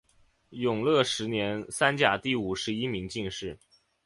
[0.49, 3.59] 永乐十年三甲第五十一名进士。